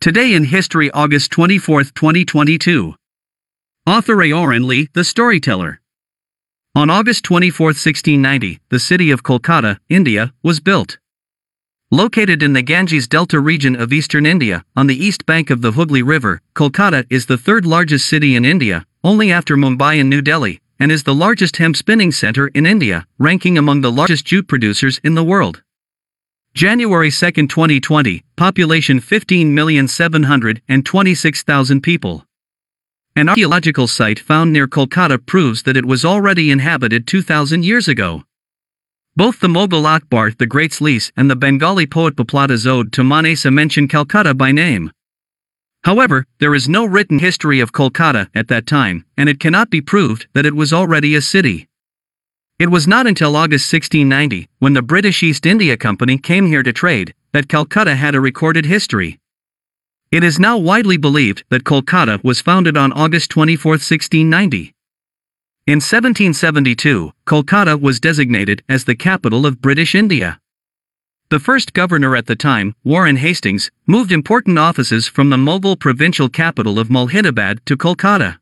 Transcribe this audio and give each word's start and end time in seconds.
Today 0.00 0.32
in 0.32 0.44
History, 0.44 0.90
August 0.92 1.30
24, 1.32 1.82
2022. 1.84 2.94
Author 3.86 4.16
Aoran 4.16 4.64
Lee, 4.64 4.88
the 4.94 5.04
storyteller. 5.04 5.82
On 6.74 6.88
August 6.88 7.22
24, 7.24 7.66
1690, 7.66 8.60
the 8.70 8.78
city 8.78 9.10
of 9.10 9.22
Kolkata, 9.22 9.78
India, 9.90 10.32
was 10.42 10.58
built. 10.58 10.96
Located 11.90 12.42
in 12.42 12.54
the 12.54 12.62
Ganges 12.62 13.08
Delta 13.08 13.38
region 13.38 13.76
of 13.76 13.92
eastern 13.92 14.24
India, 14.24 14.64
on 14.74 14.86
the 14.86 14.96
east 14.96 15.26
bank 15.26 15.50
of 15.50 15.60
the 15.60 15.72
Hooghly 15.72 16.02
River, 16.02 16.40
Kolkata 16.54 17.04
is 17.10 17.26
the 17.26 17.36
third 17.36 17.66
largest 17.66 18.08
city 18.08 18.34
in 18.34 18.46
India, 18.46 18.86
only 19.04 19.30
after 19.30 19.54
Mumbai 19.54 20.00
and 20.00 20.08
New 20.08 20.22
Delhi, 20.22 20.62
and 20.78 20.90
is 20.90 21.02
the 21.02 21.14
largest 21.14 21.58
hemp 21.58 21.76
spinning 21.76 22.10
center 22.10 22.48
in 22.48 22.64
India, 22.64 23.06
ranking 23.18 23.58
among 23.58 23.82
the 23.82 23.92
largest 23.92 24.24
jute 24.24 24.48
producers 24.48 24.98
in 25.04 25.14
the 25.14 25.22
world. 25.22 25.62
January 26.54 27.10
2, 27.12 27.46
2020, 27.46 28.24
population 28.36 29.00
15,726,000 29.00 31.82
people. 31.82 32.26
An 33.14 33.28
archaeological 33.28 33.86
site 33.86 34.18
found 34.18 34.52
near 34.52 34.66
Kolkata 34.66 35.24
proves 35.24 35.62
that 35.62 35.76
it 35.76 35.86
was 35.86 36.04
already 36.04 36.50
inhabited 36.50 37.06
2,000 37.06 37.64
years 37.64 37.86
ago. 37.86 38.24
Both 39.14 39.38
the 39.38 39.46
Mughal 39.46 39.86
Akbar 39.86 40.32
the 40.32 40.46
Great's 40.46 40.80
Lease 40.80 41.12
and 41.16 41.30
the 41.30 41.36
Bengali 41.36 41.86
poet 41.86 42.16
Peplata's 42.16 42.66
Ode 42.66 42.92
to 42.94 43.04
Manasa 43.04 43.52
mention 43.52 43.86
Calcutta 43.86 44.34
by 44.34 44.50
name. 44.50 44.90
However, 45.84 46.26
there 46.40 46.54
is 46.54 46.68
no 46.68 46.84
written 46.84 47.20
history 47.20 47.60
of 47.60 47.70
Kolkata 47.72 48.28
at 48.34 48.48
that 48.48 48.66
time, 48.66 49.04
and 49.16 49.28
it 49.28 49.38
cannot 49.38 49.70
be 49.70 49.80
proved 49.80 50.26
that 50.34 50.46
it 50.46 50.56
was 50.56 50.72
already 50.72 51.14
a 51.14 51.22
city. 51.22 51.68
It 52.60 52.70
was 52.70 52.86
not 52.86 53.06
until 53.06 53.36
August 53.36 53.72
1690, 53.72 54.46
when 54.58 54.74
the 54.74 54.82
British 54.82 55.22
East 55.22 55.46
India 55.46 55.78
Company 55.78 56.18
came 56.18 56.44
here 56.44 56.62
to 56.62 56.74
trade, 56.74 57.14
that 57.32 57.48
Calcutta 57.48 57.94
had 57.94 58.14
a 58.14 58.20
recorded 58.20 58.66
history. 58.66 59.18
It 60.12 60.22
is 60.22 60.38
now 60.38 60.58
widely 60.58 60.98
believed 60.98 61.42
that 61.48 61.64
Kolkata 61.64 62.22
was 62.22 62.42
founded 62.42 62.76
on 62.76 62.92
August 62.92 63.30
24, 63.30 63.70
1690. 63.70 64.74
In 65.66 65.76
1772, 65.76 67.12
Kolkata 67.24 67.80
was 67.80 67.98
designated 67.98 68.62
as 68.68 68.84
the 68.84 68.94
capital 68.94 69.46
of 69.46 69.62
British 69.62 69.94
India. 69.94 70.38
The 71.30 71.40
first 71.40 71.72
governor 71.72 72.14
at 72.14 72.26
the 72.26 72.36
time, 72.36 72.74
Warren 72.84 73.16
Hastings, 73.16 73.70
moved 73.86 74.12
important 74.12 74.58
offices 74.58 75.08
from 75.08 75.30
the 75.30 75.38
Mughal 75.38 75.80
provincial 75.80 76.28
capital 76.28 76.78
of 76.78 76.88
Murshidabad 76.88 77.64
to 77.64 77.78
Kolkata. 77.78 78.36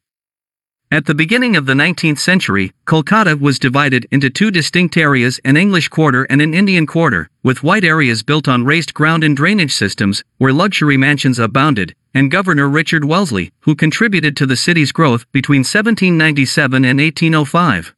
At 0.91 1.05
the 1.05 1.15
beginning 1.15 1.55
of 1.55 1.67
the 1.67 1.75
19th 1.75 2.19
century, 2.19 2.73
Kolkata 2.87 3.39
was 3.39 3.59
divided 3.59 4.07
into 4.11 4.31
two 4.31 4.51
distinct 4.51 4.97
areas 4.97 5.39
an 5.45 5.59
English 5.59 5.89
quarter 5.89 6.25
and 6.25 6.41
an 6.41 6.55
Indian 6.55 6.87
quarter, 6.87 7.29
with 7.43 7.63
white 7.63 7.85
areas 7.85 8.23
built 8.23 8.49
on 8.49 8.65
raised 8.65 8.95
ground 8.95 9.23
and 9.23 9.37
drainage 9.37 9.75
systems, 9.75 10.25
where 10.39 10.51
luxury 10.51 10.97
mansions 10.97 11.39
abounded, 11.39 11.95
and 12.15 12.31
Governor 12.31 12.71
Richard 12.71 13.05
Wellesley, 13.05 13.53
who 13.61 13.77
contributed 13.77 14.35
to 14.39 14.47
the 14.47 14.57
city's 14.57 14.91
growth 14.91 15.31
between 15.31 15.59
1797 15.59 16.87
and 16.87 16.99
1805. 16.99 17.95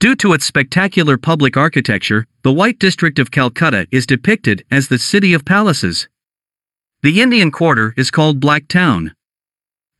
Due 0.00 0.16
to 0.16 0.32
its 0.32 0.44
spectacular 0.44 1.16
public 1.16 1.56
architecture, 1.56 2.26
the 2.42 2.52
White 2.52 2.80
District 2.80 3.20
of 3.20 3.30
Calcutta 3.30 3.86
is 3.92 4.06
depicted 4.06 4.64
as 4.72 4.88
the 4.88 4.98
City 4.98 5.34
of 5.34 5.44
Palaces. 5.44 6.08
The 7.04 7.22
Indian 7.22 7.52
Quarter 7.52 7.94
is 7.96 8.10
called 8.10 8.40
Black 8.40 8.66
Town. 8.66 9.14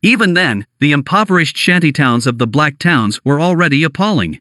Even 0.05 0.35
then, 0.35 0.67
the 0.81 0.91
impoverished 0.91 1.57
shanty 1.57 1.93
towns 1.93 2.27
of 2.27 2.39
the 2.39 2.47
Black 2.47 2.79
Towns 2.79 3.21
were 3.25 3.41
already 3.41 3.85
appalling. 3.85 4.41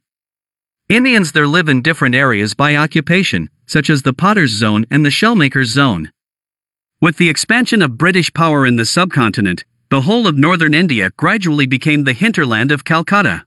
Indians 0.90 1.34
there 1.34 1.48
live 1.48 1.70
in 1.70 1.84
different 1.84 2.16
areas 2.16 2.56
by 2.56 2.76
occupation, 2.76 3.48
such 3.68 3.88
as 3.88 4.02
the 4.02 4.12
Potter's 4.12 4.50
Zone 4.50 4.88
and 4.90 5.06
the 5.06 5.12
Shellmaker's 5.12 5.70
Zone. 5.70 6.12
With 7.00 7.18
the 7.18 7.30
expansion 7.30 7.84
of 7.84 7.98
British 7.98 8.34
power 8.34 8.66
in 8.66 8.76
the 8.76 8.86
subcontinent, 8.86 9.64
the 9.90 10.02
whole 10.02 10.26
of 10.26 10.36
northern 10.36 10.74
India 10.74 11.12
gradually 11.16 11.68
became 11.68 12.06
the 12.06 12.14
hinterland 12.14 12.72
of 12.72 12.84
Calcutta. 12.84 13.46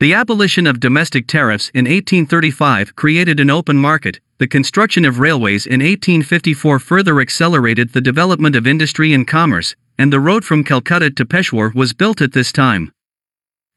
The 0.00 0.14
abolition 0.14 0.66
of 0.66 0.80
domestic 0.80 1.28
tariffs 1.28 1.70
in 1.72 1.84
1835 1.84 2.96
created 2.96 3.38
an 3.38 3.48
open 3.48 3.76
market, 3.76 4.18
the 4.42 4.48
construction 4.48 5.04
of 5.04 5.20
railways 5.20 5.66
in 5.66 5.78
1854 5.78 6.80
further 6.80 7.20
accelerated 7.20 7.92
the 7.92 8.00
development 8.00 8.56
of 8.56 8.66
industry 8.66 9.14
and 9.14 9.28
commerce, 9.28 9.76
and 9.96 10.12
the 10.12 10.18
road 10.18 10.44
from 10.44 10.64
Calcutta 10.64 11.12
to 11.12 11.24
Peshawar 11.24 11.70
was 11.76 11.92
built 11.92 12.20
at 12.20 12.32
this 12.32 12.50
time. 12.50 12.90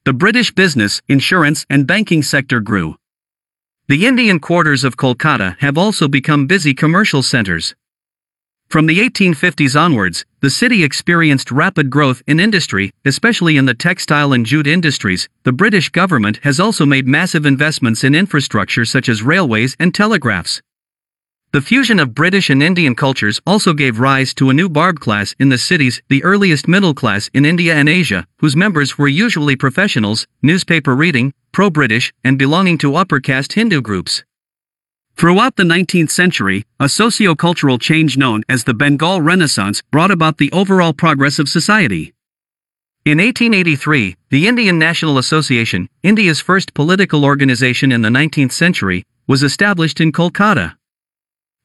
The 0.05 0.13
British 0.13 0.51
business, 0.51 1.03
insurance, 1.07 1.67
and 1.69 1.85
banking 1.85 2.23
sector 2.23 2.59
grew. 2.61 2.95
The 3.89 4.07
Indian 4.07 4.39
quarters 4.39 4.83
of 4.83 4.97
Kolkata 4.97 5.55
have 5.59 5.77
also 5.77 6.07
become 6.07 6.47
busy 6.47 6.73
commercial 6.73 7.21
centers. 7.21 7.75
From 8.69 8.87
the 8.87 8.99
1850s 8.99 9.79
onwards, 9.79 10.25
the 10.41 10.49
city 10.49 10.83
experienced 10.83 11.51
rapid 11.51 11.89
growth 11.89 12.21
in 12.27 12.39
industry, 12.39 12.91
especially 13.05 13.57
in 13.57 13.65
the 13.65 13.73
textile 13.73 14.33
and 14.33 14.45
jute 14.45 14.67
industries. 14.67 15.29
The 15.43 15.53
British 15.53 15.89
government 15.89 16.39
has 16.43 16.59
also 16.59 16.85
made 16.85 17.07
massive 17.07 17.45
investments 17.45 18.03
in 18.03 18.15
infrastructure 18.15 18.83
such 18.83 19.07
as 19.07 19.23
railways 19.23 19.75
and 19.79 19.93
telegraphs. 19.93 20.61
The 21.51 21.61
fusion 21.61 22.01
of 22.01 22.13
British 22.13 22.49
and 22.49 22.61
Indian 22.61 22.95
cultures 22.95 23.39
also 23.47 23.73
gave 23.73 23.99
rise 23.99 24.33
to 24.33 24.49
a 24.49 24.53
new 24.53 24.67
babu 24.67 24.99
class 24.99 25.33
in 25.39 25.47
the 25.47 25.57
cities, 25.57 26.01
the 26.09 26.21
earliest 26.23 26.67
middle 26.67 26.93
class 26.93 27.29
in 27.33 27.45
India 27.45 27.73
and 27.75 27.87
Asia, 27.87 28.27
whose 28.39 28.57
members 28.57 28.97
were 28.97 29.07
usually 29.07 29.55
professionals, 29.55 30.27
newspaper 30.41 30.93
reading, 30.93 31.33
pro 31.53 31.69
British, 31.69 32.11
and 32.25 32.37
belonging 32.37 32.77
to 32.79 32.97
upper 32.97 33.21
caste 33.21 33.53
Hindu 33.53 33.81
groups. 33.81 34.25
Throughout 35.17 35.55
the 35.55 35.63
19th 35.63 36.09
century, 36.09 36.65
a 36.77 36.89
socio-cultural 36.89 37.77
change 37.77 38.17
known 38.17 38.43
as 38.49 38.65
the 38.65 38.73
Bengal 38.73 39.21
Renaissance 39.21 39.81
brought 39.89 40.11
about 40.11 40.39
the 40.39 40.51
overall 40.51 40.91
progress 40.91 41.39
of 41.39 41.47
society. 41.47 42.13
In 43.05 43.19
1883, 43.19 44.17
the 44.29 44.45
Indian 44.45 44.77
National 44.77 45.17
Association, 45.17 45.87
India's 46.03 46.41
first 46.41 46.73
political 46.73 47.23
organization 47.23 47.93
in 47.93 48.01
the 48.01 48.09
19th 48.09 48.51
century, 48.51 49.05
was 49.25 49.41
established 49.41 50.01
in 50.01 50.11
Kolkata. 50.11 50.75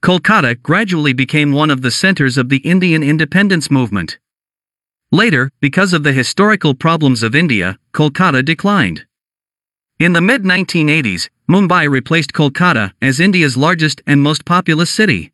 Kolkata 0.01 0.55
gradually 0.63 1.13
became 1.13 1.51
one 1.51 1.71
of 1.71 1.83
the 1.83 1.91
centers 1.91 2.39
of 2.39 2.51
the 2.51 2.59
Indian 2.59 3.03
independence 3.03 3.69
movement. 3.69 4.21
Later, 5.11 5.51
because 5.61 5.93
of 5.93 6.05
the 6.05 6.13
historical 6.13 6.73
problems 6.73 7.25
of 7.25 7.35
India, 7.35 7.79
Kolkata 7.93 8.45
declined. 8.45 9.07
In 9.99 10.15
the 10.15 10.23
mid 10.23 10.45
1980s, 10.45 11.29
Mumbai 11.51 11.91
replaced 11.91 12.33
Kolkata 12.33 12.93
as 13.03 13.19
India's 13.19 13.57
largest 13.57 14.01
and 14.07 14.23
most 14.23 14.45
populous 14.45 14.89
city. 14.89 15.33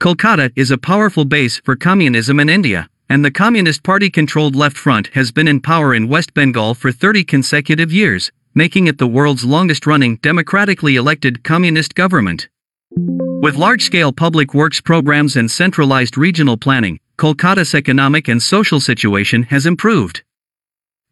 Kolkata 0.00 0.52
is 0.54 0.70
a 0.70 0.78
powerful 0.78 1.24
base 1.24 1.60
for 1.64 1.74
communism 1.74 2.38
in 2.38 2.48
India, 2.48 2.88
and 3.08 3.24
the 3.24 3.32
Communist 3.32 3.82
Party 3.82 4.08
controlled 4.08 4.54
Left 4.54 4.76
Front 4.76 5.08
has 5.14 5.32
been 5.32 5.48
in 5.48 5.60
power 5.60 5.96
in 5.96 6.06
West 6.06 6.32
Bengal 6.32 6.74
for 6.74 6.92
30 6.92 7.24
consecutive 7.24 7.92
years, 7.92 8.30
making 8.54 8.86
it 8.86 8.98
the 8.98 9.08
world's 9.08 9.44
longest 9.44 9.84
running 9.84 10.14
democratically 10.18 10.94
elected 10.94 11.42
communist 11.42 11.96
government. 11.96 12.48
With 12.92 13.56
large 13.56 13.82
scale 13.82 14.12
public 14.12 14.54
works 14.54 14.80
programs 14.80 15.34
and 15.34 15.50
centralized 15.50 16.16
regional 16.16 16.56
planning, 16.56 17.00
Kolkata's 17.18 17.74
economic 17.74 18.28
and 18.28 18.40
social 18.40 18.78
situation 18.78 19.42
has 19.42 19.66
improved. 19.66 20.22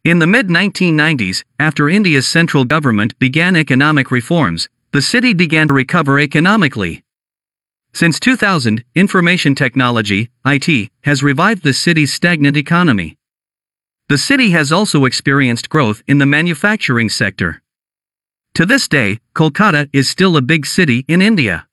In 0.05 0.19
the 0.19 0.27
mid 0.27 0.49
1990s, 0.49 1.43
after 1.57 1.89
India's 1.89 2.27
central 2.27 2.63
government 2.63 3.17
began 3.17 3.55
economic 3.55 4.11
reforms, 4.11 4.69
the 4.91 5.01
city 5.01 5.33
began 5.33 5.67
to 5.67 5.73
recover 5.73 6.19
economically. 6.19 7.03
Since 7.91 8.19
2000, 8.19 8.83
information 8.93 9.55
technology, 9.55 10.29
IT, 10.45 10.91
has 11.05 11.23
revived 11.23 11.63
the 11.63 11.73
city's 11.73 12.13
stagnant 12.13 12.55
economy. 12.55 13.17
The 14.07 14.19
city 14.19 14.51
has 14.51 14.71
also 14.71 15.05
experienced 15.05 15.69
growth 15.69 16.03
in 16.07 16.19
the 16.19 16.27
manufacturing 16.27 17.09
sector. 17.09 17.63
To 18.53 18.65
this 18.67 18.87
day, 18.87 19.21
Kolkata 19.33 19.89
is 19.91 20.07
still 20.07 20.37
a 20.37 20.43
big 20.43 20.67
city 20.67 21.03
in 21.07 21.19
India. 21.19 21.67